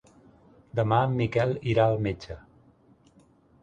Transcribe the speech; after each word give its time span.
Demà 0.79 1.03
en 1.09 1.13
Miquel 1.21 1.55
irà 1.75 1.87
al 1.93 2.01
metge. 2.09 2.43